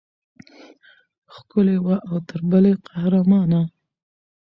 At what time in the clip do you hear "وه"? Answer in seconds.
1.85-1.95